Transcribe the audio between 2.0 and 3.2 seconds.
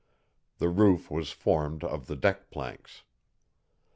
the deck planks.